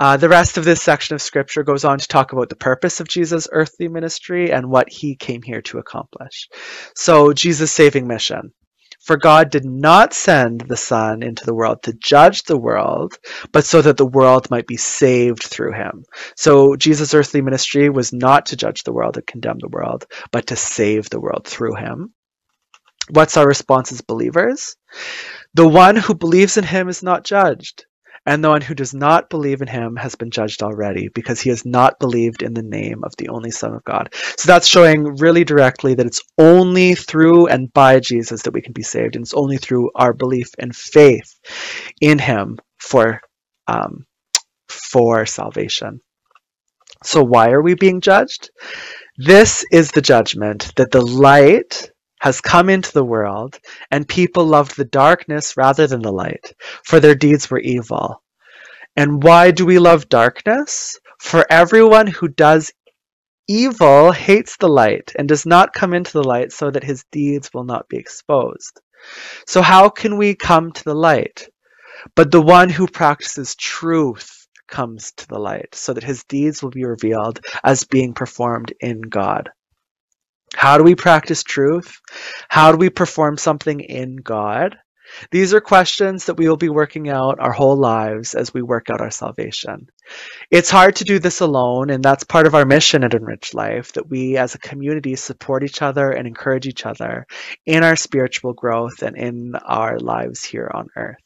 Uh, 0.00 0.16
the 0.16 0.28
rest 0.28 0.58
of 0.58 0.64
this 0.64 0.80
section 0.80 1.16
of 1.16 1.22
scripture 1.22 1.64
goes 1.64 1.84
on 1.84 1.98
to 1.98 2.06
talk 2.06 2.32
about 2.32 2.48
the 2.48 2.56
purpose 2.56 3.00
of 3.00 3.08
Jesus' 3.08 3.48
earthly 3.50 3.88
ministry 3.88 4.52
and 4.52 4.70
what 4.70 4.88
he 4.88 5.16
came 5.16 5.42
here 5.42 5.60
to 5.62 5.78
accomplish. 5.78 6.48
So, 6.94 7.32
Jesus' 7.32 7.72
saving 7.72 8.06
mission. 8.06 8.52
For 9.08 9.16
God 9.16 9.48
did 9.48 9.64
not 9.64 10.12
send 10.12 10.60
the 10.60 10.76
Son 10.76 11.22
into 11.22 11.46
the 11.46 11.54
world 11.54 11.82
to 11.84 11.94
judge 11.94 12.42
the 12.42 12.58
world, 12.58 13.18
but 13.52 13.64
so 13.64 13.80
that 13.80 13.96
the 13.96 14.04
world 14.04 14.50
might 14.50 14.66
be 14.66 14.76
saved 14.76 15.42
through 15.42 15.72
him. 15.72 16.04
So 16.36 16.76
Jesus' 16.76 17.14
earthly 17.14 17.40
ministry 17.40 17.88
was 17.88 18.12
not 18.12 18.44
to 18.46 18.56
judge 18.56 18.82
the 18.82 18.92
world 18.92 19.16
and 19.16 19.26
condemn 19.26 19.60
the 19.60 19.70
world, 19.70 20.04
but 20.30 20.48
to 20.48 20.56
save 20.56 21.08
the 21.08 21.20
world 21.20 21.46
through 21.46 21.76
him. 21.76 22.12
What's 23.08 23.38
our 23.38 23.46
response 23.46 23.92
as 23.92 24.02
believers? 24.02 24.76
The 25.54 25.66
one 25.66 25.96
who 25.96 26.14
believes 26.14 26.58
in 26.58 26.64
him 26.64 26.90
is 26.90 27.02
not 27.02 27.24
judged, 27.24 27.86
and 28.28 28.44
the 28.44 28.50
one 28.50 28.60
who 28.60 28.74
does 28.74 28.92
not 28.92 29.30
believe 29.30 29.62
in 29.62 29.68
him 29.68 29.96
has 29.96 30.14
been 30.14 30.30
judged 30.30 30.62
already, 30.62 31.08
because 31.08 31.40
he 31.40 31.48
has 31.50 31.64
not 31.64 31.98
believed 31.98 32.42
in 32.42 32.52
the 32.52 32.62
name 32.62 33.02
of 33.02 33.16
the 33.16 33.30
only 33.30 33.50
Son 33.50 33.74
of 33.74 33.82
God. 33.84 34.14
So 34.36 34.46
that's 34.46 34.68
showing 34.68 35.16
really 35.16 35.44
directly 35.44 35.94
that 35.94 36.06
it's 36.06 36.22
only 36.36 36.94
through 36.94 37.46
and 37.46 37.72
by 37.72 38.00
Jesus 38.00 38.42
that 38.42 38.52
we 38.52 38.60
can 38.60 38.74
be 38.74 38.82
saved, 38.82 39.16
and 39.16 39.22
it's 39.24 39.34
only 39.34 39.56
through 39.56 39.90
our 39.94 40.12
belief 40.12 40.48
and 40.58 40.76
faith 40.76 41.40
in 42.00 42.18
him 42.18 42.58
for 42.78 43.20
um, 43.66 44.04
for 44.68 45.24
salvation. 45.24 46.00
So 47.04 47.22
why 47.22 47.50
are 47.50 47.62
we 47.62 47.74
being 47.74 48.00
judged? 48.00 48.50
This 49.16 49.64
is 49.72 49.90
the 49.90 50.02
judgment 50.02 50.72
that 50.76 50.90
the 50.90 51.00
light 51.00 51.90
has 52.20 52.40
come 52.40 52.68
into 52.68 52.92
the 52.92 53.04
world, 53.04 53.58
and 53.90 54.08
people 54.08 54.44
loved 54.44 54.76
the 54.76 54.84
darkness 54.84 55.56
rather 55.56 55.86
than 55.86 56.02
the 56.02 56.12
light, 56.12 56.54
for 56.84 57.00
their 57.00 57.14
deeds 57.14 57.50
were 57.50 57.60
evil. 57.60 58.22
And 58.96 59.22
why 59.22 59.52
do 59.52 59.64
we 59.64 59.78
love 59.78 60.08
darkness? 60.08 60.98
For 61.20 61.46
everyone 61.50 62.06
who 62.06 62.28
does 62.28 62.72
evil 63.48 64.12
hates 64.12 64.56
the 64.56 64.68
light 64.68 65.12
and 65.16 65.28
does 65.28 65.46
not 65.46 65.72
come 65.72 65.94
into 65.94 66.12
the 66.12 66.24
light 66.24 66.52
so 66.52 66.70
that 66.70 66.84
his 66.84 67.04
deeds 67.10 67.50
will 67.54 67.64
not 67.64 67.88
be 67.88 67.96
exposed. 67.96 68.80
So, 69.46 69.62
how 69.62 69.88
can 69.88 70.16
we 70.16 70.34
come 70.34 70.72
to 70.72 70.84
the 70.84 70.94
light? 70.94 71.48
But 72.14 72.30
the 72.30 72.42
one 72.42 72.68
who 72.68 72.86
practices 72.86 73.54
truth 73.56 74.46
comes 74.68 75.12
to 75.12 75.28
the 75.28 75.38
light 75.38 75.74
so 75.74 75.94
that 75.94 76.04
his 76.04 76.24
deeds 76.24 76.62
will 76.62 76.70
be 76.70 76.84
revealed 76.84 77.40
as 77.64 77.84
being 77.84 78.12
performed 78.12 78.72
in 78.80 79.00
God. 79.00 79.50
How 80.54 80.78
do 80.78 80.84
we 80.84 80.94
practice 80.94 81.42
truth? 81.42 82.00
How 82.48 82.72
do 82.72 82.78
we 82.78 82.90
perform 82.90 83.36
something 83.36 83.80
in 83.80 84.16
God? 84.16 84.76
These 85.30 85.54
are 85.54 85.60
questions 85.60 86.26
that 86.26 86.36
we 86.36 86.48
will 86.48 86.56
be 86.56 86.68
working 86.68 87.08
out 87.08 87.40
our 87.40 87.52
whole 87.52 87.76
lives 87.76 88.34
as 88.34 88.52
we 88.52 88.62
work 88.62 88.90
out 88.90 89.00
our 89.00 89.10
salvation. 89.10 89.88
It's 90.50 90.70
hard 90.70 90.96
to 90.96 91.04
do 91.04 91.18
this 91.18 91.40
alone, 91.40 91.90
and 91.90 92.02
that's 92.02 92.24
part 92.24 92.46
of 92.46 92.54
our 92.54 92.64
mission 92.64 93.04
at 93.04 93.14
Enriched 93.14 93.54
Life 93.54 93.92
that 93.92 94.08
we 94.08 94.36
as 94.36 94.54
a 94.54 94.58
community 94.58 95.16
support 95.16 95.64
each 95.64 95.82
other 95.82 96.10
and 96.10 96.26
encourage 96.26 96.66
each 96.66 96.86
other 96.86 97.26
in 97.66 97.84
our 97.84 97.96
spiritual 97.96 98.52
growth 98.52 99.02
and 99.02 99.16
in 99.16 99.54
our 99.54 99.98
lives 99.98 100.44
here 100.44 100.70
on 100.72 100.88
earth. 100.96 101.16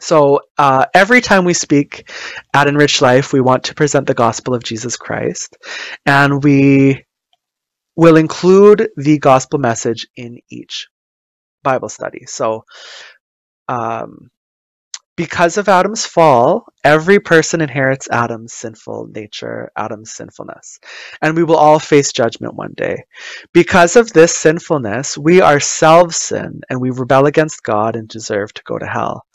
So, 0.00 0.40
uh, 0.56 0.86
every 0.94 1.20
time 1.20 1.44
we 1.44 1.52
speak 1.52 2.10
at 2.54 2.66
Enriched 2.66 3.02
Life, 3.02 3.34
we 3.34 3.40
want 3.42 3.64
to 3.64 3.74
present 3.74 4.06
the 4.06 4.14
gospel 4.14 4.54
of 4.54 4.62
Jesus 4.62 4.96
Christ, 4.96 5.58
and 6.06 6.42
we 6.42 7.04
will 8.00 8.16
include 8.16 8.88
the 8.96 9.18
gospel 9.18 9.58
message 9.58 10.08
in 10.16 10.38
each 10.48 10.88
Bible 11.62 11.90
study. 11.90 12.24
So, 12.24 12.64
um, 13.68 14.30
because 15.20 15.58
of 15.58 15.68
Adam's 15.68 16.06
fall, 16.06 16.64
every 16.82 17.20
person 17.20 17.60
inherits 17.60 18.08
Adam's 18.10 18.54
sinful 18.54 19.08
nature, 19.14 19.70
Adam's 19.76 20.14
sinfulness, 20.14 20.80
and 21.20 21.36
we 21.36 21.44
will 21.44 21.56
all 21.56 21.78
face 21.78 22.10
judgment 22.10 22.54
one 22.54 22.72
day. 22.74 23.04
Because 23.52 23.96
of 23.96 24.14
this 24.14 24.34
sinfulness, 24.34 25.18
we 25.18 25.42
ourselves 25.42 26.16
sin 26.16 26.62
and 26.70 26.80
we 26.80 26.88
rebel 26.88 27.26
against 27.26 27.62
God 27.62 27.96
and 27.96 28.08
deserve 28.08 28.54
to 28.54 28.62
go 28.64 28.78
to 28.78 28.86
hell. 28.86 29.26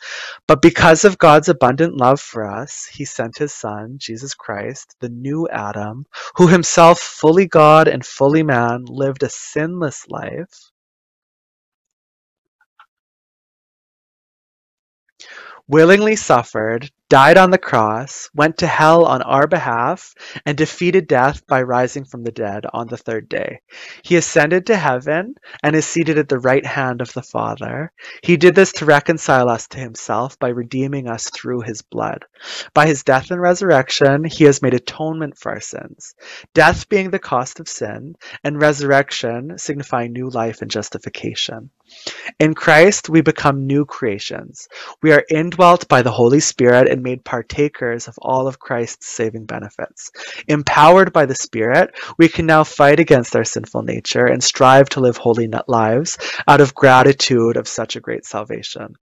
But 0.47 0.63
because 0.63 1.05
of 1.05 1.19
God's 1.19 1.49
abundant 1.49 1.95
love 1.95 2.19
for 2.19 2.49
us, 2.49 2.89
he 2.91 3.05
sent 3.05 3.37
his 3.37 3.53
son, 3.53 3.97
Jesus 3.99 4.33
Christ, 4.33 4.95
the 5.01 5.09
new 5.09 5.47
Adam, 5.49 6.05
who 6.37 6.47
himself 6.47 6.99
fully 6.99 7.45
God 7.45 7.87
and 7.87 8.03
fully 8.03 8.41
man 8.41 8.85
lived 8.87 9.21
a 9.21 9.29
sinless 9.29 10.07
life 10.09 10.71
willingly 15.67 16.15
suffered, 16.15 16.89
died 17.09 17.37
on 17.37 17.49
the 17.49 17.57
cross, 17.57 18.29
went 18.33 18.57
to 18.57 18.67
hell 18.67 19.05
on 19.05 19.21
our 19.21 19.47
behalf, 19.47 20.13
and 20.45 20.57
defeated 20.57 21.07
death 21.07 21.45
by 21.47 21.61
rising 21.61 22.03
from 22.03 22.23
the 22.23 22.31
dead 22.31 22.65
on 22.73 22.87
the 22.87 22.97
third 22.97 23.29
day. 23.29 23.59
He 24.03 24.15
ascended 24.15 24.67
to 24.67 24.75
heaven 24.75 25.35
and 25.63 25.75
is 25.75 25.85
seated 25.85 26.17
at 26.17 26.29
the 26.29 26.39
right 26.39 26.65
hand 26.65 27.01
of 27.01 27.13
the 27.13 27.21
Father. 27.21 27.91
He 28.23 28.37
did 28.37 28.55
this 28.55 28.73
to 28.73 28.85
reconcile 28.85 29.49
us 29.49 29.67
to 29.69 29.79
himself 29.79 30.37
by 30.39 30.49
redeeming 30.49 31.07
us 31.07 31.29
through 31.29 31.61
his 31.61 31.81
blood. 31.81 32.25
By 32.73 32.87
his 32.87 33.03
death 33.03 33.31
and 33.31 33.41
resurrection, 33.41 34.23
he 34.23 34.43
has 34.45 34.61
made 34.61 34.73
atonement 34.73 35.37
for 35.37 35.51
our 35.51 35.61
sins, 35.61 36.15
death 36.53 36.89
being 36.89 37.11
the 37.11 37.19
cost 37.19 37.59
of 37.59 37.67
sin, 37.67 38.15
and 38.43 38.61
resurrection 38.61 39.57
signifying 39.57 40.13
new 40.13 40.29
life 40.29 40.61
and 40.61 40.69
justification. 40.69 41.69
In 42.39 42.53
Christ, 42.53 43.09
we 43.09 43.21
become 43.21 43.67
new 43.67 43.85
creations. 43.85 44.67
We 45.01 45.13
are 45.13 45.23
indwelt 45.29 45.87
by 45.87 46.01
the 46.01 46.11
Holy 46.11 46.39
Spirit 46.39 46.89
and 46.89 47.01
made 47.01 47.23
partakers 47.23 48.07
of 48.07 48.15
all 48.21 48.47
of 48.47 48.59
Christ's 48.59 49.07
saving 49.07 49.45
benefits. 49.45 50.11
Empowered 50.47 51.13
by 51.13 51.25
the 51.25 51.35
Spirit, 51.35 51.95
we 52.17 52.27
can 52.27 52.45
now 52.45 52.63
fight 52.63 52.99
against 52.99 53.35
our 53.35 53.45
sinful 53.45 53.83
nature 53.83 54.25
and 54.25 54.43
strive 54.43 54.89
to 54.89 54.99
live 54.99 55.17
holy 55.17 55.49
lives 55.67 56.17
out 56.47 56.61
of 56.61 56.75
gratitude 56.75 57.57
of 57.57 57.67
such 57.67 57.95
a 57.95 58.01
great 58.01 58.25
salvation. 58.25 58.95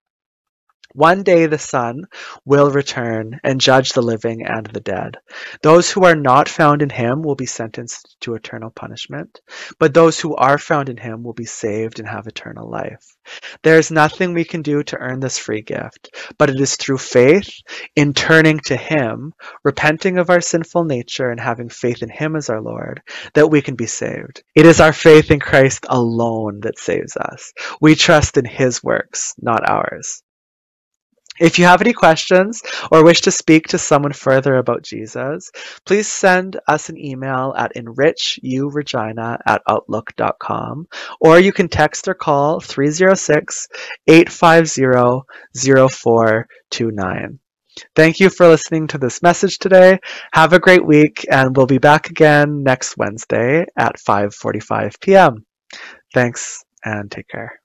One 0.96 1.24
day 1.24 1.48
the 1.48 1.58
Son 1.58 2.04
will 2.46 2.70
return 2.70 3.40
and 3.44 3.60
judge 3.60 3.94
the 3.94 4.04
living 4.04 4.46
and 4.46 4.66
the 4.68 4.80
dead. 4.80 5.18
Those 5.64 5.90
who 5.90 6.06
are 6.06 6.16
not 6.16 6.48
found 6.48 6.82
in 6.82 6.90
him 6.90 7.24
will 7.24 7.36
be 7.36 7.48
sentenced 7.48 8.16
to 8.22 8.36
eternal 8.36 8.70
punishment, 8.70 9.42
but 9.80 9.94
those 9.94 10.20
who 10.20 10.36
are 10.36 10.60
found 10.60 10.90
in 10.90 10.98
him 10.98 11.24
will 11.24 11.34
be 11.34 11.46
saved 11.46 12.00
and 12.00 12.08
have 12.08 12.28
eternal 12.28 12.70
life. 12.70 13.16
There 13.64 13.80
is 13.80 13.92
nothing 13.92 14.34
we 14.34 14.46
can 14.46 14.62
do 14.62 14.84
to 14.84 14.98
earn 14.98 15.20
this 15.20 15.38
free 15.38 15.62
gift, 15.62 16.10
but 16.38 16.50
it 16.50 16.60
is 16.60 16.76
through 16.76 17.00
faith 17.00 17.50
in 17.96 18.14
turning 18.14 18.60
to 18.66 18.76
him, 18.76 19.34
repenting 19.64 20.18
of 20.18 20.30
our 20.30 20.42
sinful 20.42 20.84
nature 20.84 21.30
and 21.30 21.40
having 21.40 21.70
faith 21.70 22.04
in 22.04 22.10
him 22.10 22.36
as 22.36 22.50
our 22.50 22.62
Lord, 22.62 23.02
that 23.34 23.50
we 23.50 23.62
can 23.62 23.76
be 23.76 23.88
saved. 23.88 24.44
It 24.56 24.66
is 24.66 24.80
our 24.80 24.94
faith 24.94 25.32
in 25.32 25.40
Christ 25.40 25.86
alone 25.90 26.62
that 26.62 26.78
saves 26.78 27.18
us. 27.18 27.54
We 27.82 27.96
trust 27.96 28.38
in 28.38 28.46
his 28.46 28.84
works, 28.84 29.34
not 29.40 29.68
ours. 29.68 30.23
If 31.40 31.58
you 31.58 31.66
have 31.66 31.82
any 31.82 31.94
questions 31.94 32.62
or 32.92 33.04
wish 33.04 33.22
to 33.22 33.32
speak 33.32 33.68
to 33.70 33.78
someone 33.78 34.14
further 34.14 34.56
about 34.56 34.84
Jesus, 34.84 35.52
please 35.86 36.08
send 36.08 36.60
us 36.68 36.90
an 36.90 36.98
email 36.98 37.54
at 37.58 37.76
enrichuregina 37.76 39.40
at 39.46 39.62
outlook.com 39.68 40.88
or 41.20 41.40
you 41.40 41.52
can 41.52 41.70
text 41.70 42.08
or 42.08 42.14
call 42.14 42.60
306 42.60 43.68
850 44.08 45.24
0429. 45.56 47.40
Thank 47.96 48.20
you 48.20 48.30
for 48.30 48.48
listening 48.48 48.88
to 48.88 48.98
this 49.00 49.24
message 49.24 49.58
today. 49.58 50.00
Have 50.34 50.54
a 50.54 50.60
great 50.60 50.86
week 50.86 51.26
and 51.32 51.56
we'll 51.58 51.66
be 51.66 51.80
back 51.80 52.10
again 52.10 52.62
next 52.64 52.98
Wednesday 52.98 53.66
at 53.76 53.98
5:45 53.98 55.00
p.m. 55.00 55.46
Thanks 56.14 56.64
and 56.86 57.10
take 57.10 57.28
care. 57.28 57.60